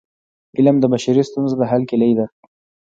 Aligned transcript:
علم 0.57 0.75
د 0.79 0.85
بشري 0.93 1.23
ستونزو 1.29 1.55
د 1.57 1.63
حل 1.71 1.83
کيلي 1.89 2.11
ده. 2.19 2.25